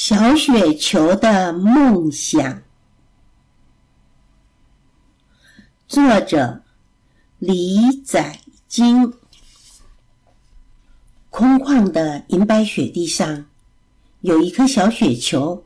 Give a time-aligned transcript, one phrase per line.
[0.00, 2.62] 小雪球的梦想，
[5.88, 6.62] 作者
[7.40, 8.38] 李载
[8.68, 9.12] 金。
[11.30, 13.46] 空旷的银白雪地上，
[14.20, 15.64] 有一颗小雪球。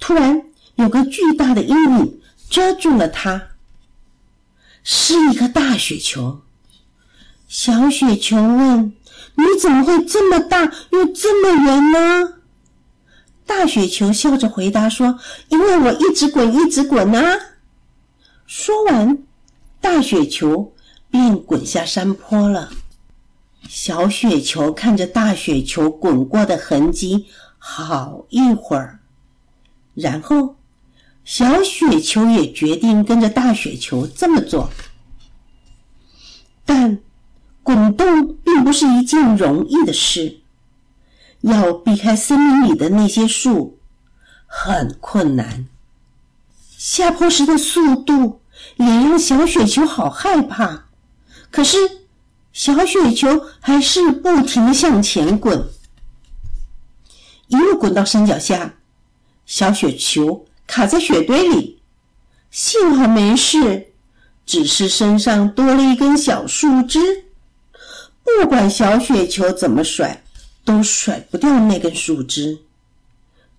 [0.00, 2.20] 突然，有个巨大的阴影
[2.50, 3.50] 遮住了它，
[4.82, 6.42] 是一颗大雪球。
[7.46, 8.92] 小雪球问
[9.38, 12.38] ：“你怎么会这么大，又这么圆呢？”
[13.46, 17.38] 大雪球笑着回答说：“因为我一直滚，一直滚啊！”
[18.46, 19.18] 说完，
[19.80, 20.74] 大雪球
[21.10, 22.70] 便滚下山坡了。
[23.68, 27.26] 小雪球看着大雪球滚过的痕迹，
[27.58, 29.00] 好一会儿，
[29.94, 30.56] 然后
[31.24, 34.70] 小雪球也决定跟着大雪球这么做。
[36.66, 36.98] 但
[37.62, 40.40] 滚动并不是一件容易的事。
[41.44, 43.78] 要避开森林里的那些树，
[44.46, 45.66] 很困难。
[46.78, 48.40] 下坡时的速度
[48.76, 50.86] 也让小雪球好害怕。
[51.50, 51.76] 可是，
[52.54, 55.68] 小雪球还是不停的向前滚，
[57.48, 58.76] 一路滚到山脚下，
[59.44, 61.82] 小雪球卡在雪堆里，
[62.50, 63.88] 幸好没事，
[64.46, 67.00] 只是身上多了一根小树枝。
[68.22, 70.22] 不管小雪球怎么甩。
[70.64, 72.58] 都甩不掉那根树枝。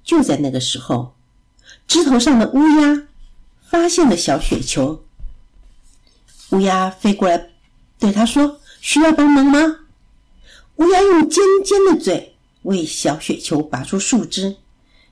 [0.03, 1.15] 就在那个时候，
[1.87, 3.03] 枝头上的乌鸦
[3.61, 5.03] 发现了小雪球。
[6.51, 7.49] 乌鸦飞过来，
[7.97, 9.79] 对他说：“需要帮忙吗？”
[10.77, 14.57] 乌鸦用尖尖的嘴为小雪球拔出树枝。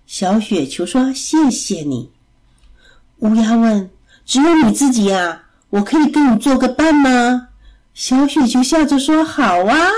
[0.05, 2.11] 小雪球说：“谢谢你。”
[3.19, 3.89] 乌鸦问
[4.25, 5.43] ：“只有你自己呀？
[5.69, 7.49] 我可以跟你做个伴吗？”
[7.95, 9.89] 小雪球笑着说：“好啊。”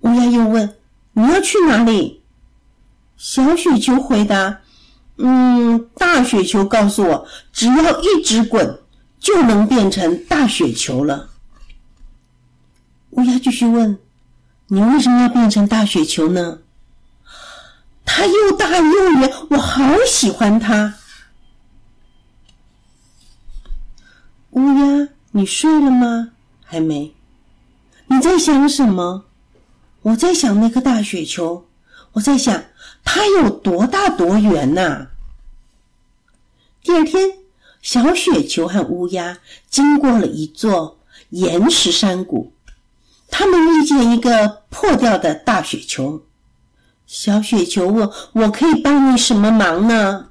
[0.00, 0.74] 乌鸦又问。
[1.18, 2.22] 你要去哪里？
[3.16, 4.60] 小雪球回答
[5.16, 8.82] ：“嗯，大雪球告诉我，只要一直滚，
[9.18, 11.30] 就能变成大雪球了。”
[13.12, 13.98] 乌鸦继续问
[14.68, 16.58] ：“你为什么要变成大雪球呢？”
[18.04, 20.96] 它又大又圆，我好喜欢它。
[24.50, 26.32] 乌鸦，你睡了吗？
[26.62, 27.14] 还没。
[28.08, 29.24] 你在想什么？
[30.06, 31.66] 我在想那颗大雪球，
[32.12, 32.62] 我在想
[33.04, 35.08] 它有多大多圆呐。
[36.80, 37.38] 第二天，
[37.82, 41.00] 小雪球和乌鸦经过了一座
[41.30, 42.52] 岩石山谷，
[43.32, 46.22] 他们遇见一个破掉的大雪球。
[47.08, 50.28] 小雪球问：“我可以帮你什么忙呢？”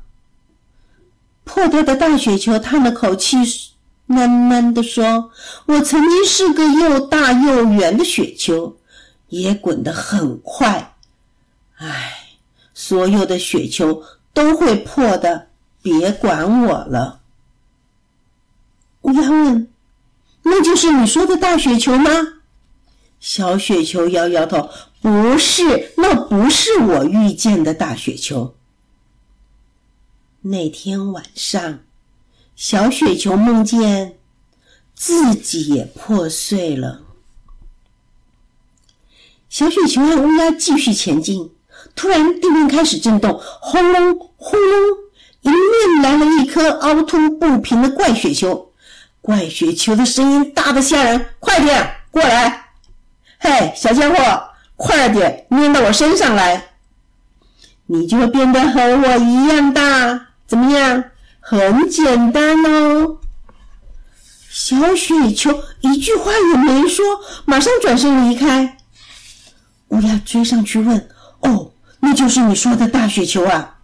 [1.44, 3.38] 破掉的大雪球叹了口气，
[4.06, 5.32] 慢慢的说
[5.68, 8.78] ：“我曾经是个又大又圆的雪球。”
[9.30, 10.96] 也滚得很快，
[11.78, 12.30] 唉，
[12.74, 14.04] 所有的雪球
[14.34, 15.48] 都会破的，
[15.82, 17.22] 别管我了。
[19.02, 19.72] 乌鸦问
[20.44, 22.10] ：“那就是你说的大雪球吗？”
[23.20, 24.70] 小雪球摇摇头
[25.02, 28.56] ：“不是，那不是我遇见的大雪球。”
[30.42, 31.80] 那天晚上，
[32.56, 34.20] 小雪球梦见
[34.94, 37.02] 自己也破碎了。
[39.56, 41.50] 小雪球和乌鸦继续前进，
[41.96, 44.98] 突然地面开始震动，轰隆轰隆，
[45.44, 48.74] 迎面来了一颗凹凸不平的怪雪球。
[49.22, 52.66] 怪雪球的声音大得吓人，快点过来！
[53.40, 54.44] 嘿，小家伙，
[54.76, 56.72] 快点粘到我身上来，
[57.86, 60.28] 你就会变得和我一样大。
[60.46, 61.02] 怎么样？
[61.40, 63.20] 很简单哦。
[64.50, 67.06] 小雪球一句话也没说，
[67.46, 68.80] 马上转身离开。
[69.96, 71.10] 乌鸦追上去问
[71.42, 73.78] ：“哦，那就是你说的大雪球啊？”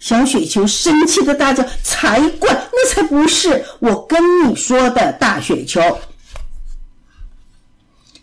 [0.00, 2.50] 小雪球生气的大叫：“才怪！
[2.72, 5.80] 那才不是我跟你说的大雪球。”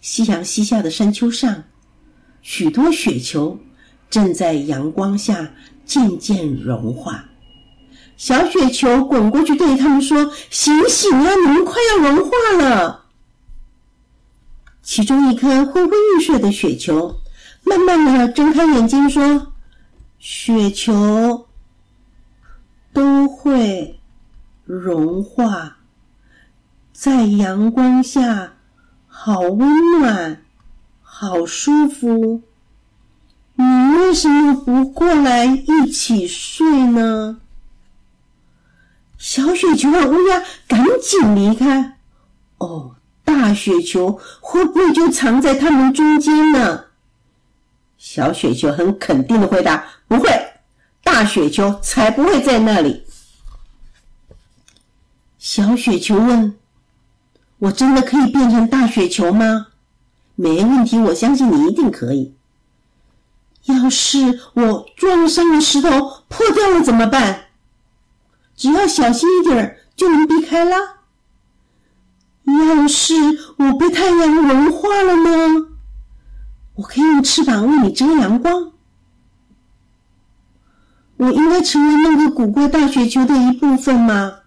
[0.01, 1.63] 夕阳西下的山丘上，
[2.41, 3.59] 许多雪球
[4.09, 5.51] 正在阳光下
[5.85, 7.25] 渐渐融化。
[8.15, 13.04] 小雪球滚过去对他们说：“醒醒啊，你们快要融化了。”
[14.85, 17.19] 其中一颗昏昏欲睡的雪球，
[17.63, 19.51] 慢慢的睁开眼睛，说
[20.19, 21.47] ：“雪球
[22.93, 23.99] 都会
[24.63, 25.77] 融化，
[26.93, 28.53] 在阳光下
[29.07, 30.43] 好温暖，
[31.01, 32.43] 好舒服。
[33.55, 33.65] 你
[33.97, 37.41] 为什么不过来一起睡呢？”
[39.17, 41.97] 小雪球和乌鸦赶紧离开。
[42.59, 42.94] 哦。
[43.45, 46.85] 大雪球会不会就藏在他们中间呢？
[47.95, 50.27] 小雪球很肯定的回答：“不会，
[51.03, 53.05] 大雪球才不会在那里。”
[55.37, 56.57] 小雪球问
[57.59, 59.67] ：“我真的可以变成大雪球吗
[60.33, 62.33] ？”“没问题，我相信你一定可以。
[63.65, 65.89] ”“要是我撞上了石头
[66.29, 67.49] 破掉了怎么办
[68.57, 70.75] ？”“只要小心一点就能避开了。
[72.45, 73.13] ”“要是
[73.57, 75.67] 我被太阳融化了呢？”
[76.75, 78.71] 我可以用翅膀为你遮阳光。
[81.17, 84.39] 我应该成为那个古怪大雪球的一部分吗？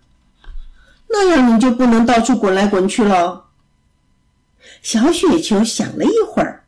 [1.08, 3.46] 那样你就不能到处滚来滚去了。
[4.82, 6.64] 小雪球想了一会儿，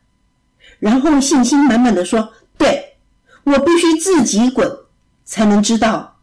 [0.79, 2.97] 然后信心满满的说：“对，
[3.43, 4.67] 我必须自己滚，
[5.23, 6.17] 才能知道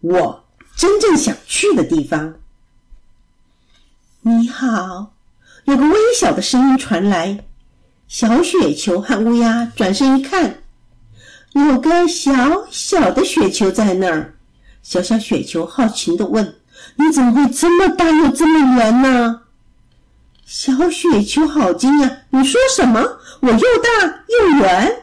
[0.00, 0.44] 我
[0.74, 2.34] 真正想去的地方。”
[4.24, 5.14] 你好，
[5.64, 7.44] 有个微小的声音传来。
[8.06, 10.62] 小雪球和乌鸦转身一看，
[11.54, 12.32] 有个小
[12.70, 14.36] 小的雪球在那儿。
[14.80, 16.54] 小小雪球好奇的问
[16.94, 19.40] ：“你怎么会这么大又这么圆呢？”
[20.46, 23.00] 小雪球好惊讶：“你说什么？
[23.40, 25.02] 我又大又圆？”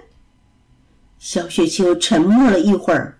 [1.19, 3.19] 小雪球沉默了一会儿：“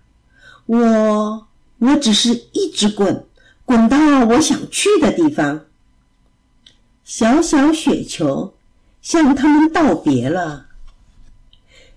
[0.64, 1.46] 我……
[1.78, 3.26] 我只是一直滚，
[3.66, 5.60] 滚到我想去的地方。”
[7.12, 8.54] 小小雪球。
[9.02, 10.66] 向他们道别了，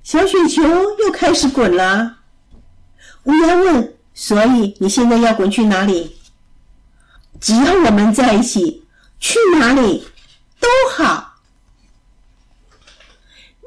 [0.02, 2.20] 小雪球又开始滚了。
[3.26, 6.18] 乌鸦问：“所以你现在要滚去哪里？”
[7.40, 8.86] 只要我们在一起，
[9.20, 10.08] 去哪里
[10.60, 11.36] 都好。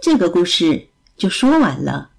[0.02, 2.10] 这个故事就说完了。